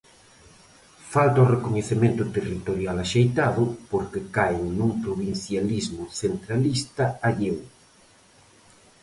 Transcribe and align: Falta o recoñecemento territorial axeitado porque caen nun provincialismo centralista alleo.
Falta 1.13 1.43
o 1.45 1.49
recoñecemento 1.55 2.23
territorial 2.37 2.97
axeitado 3.05 3.63
porque 3.91 4.19
caen 4.35 4.65
nun 4.77 4.91
provincialismo 5.05 6.03
centralista 6.21 7.03
alleo. 7.27 7.59